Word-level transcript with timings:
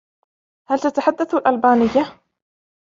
هل 0.69 0.79
تتحدث 0.79 1.33
الألبانية؟ 1.33 2.13